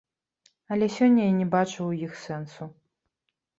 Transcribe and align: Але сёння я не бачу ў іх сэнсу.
Але 0.75 0.87
сёння 0.95 1.27
я 1.27 1.33
не 1.41 1.47
бачу 1.53 1.77
ў 1.85 1.91
іх 2.09 2.19
сэнсу. 2.25 2.71